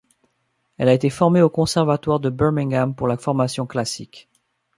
Elle 0.79 0.89
a 0.89 0.95
été 0.95 1.11
formée 1.11 1.43
au 1.43 1.49
Conservatoire 1.51 2.19
de 2.19 2.31
Birmingham 2.31 2.95
pour 2.95 3.07
la 3.07 3.17
formation 3.17 3.67
classique. 3.67 4.27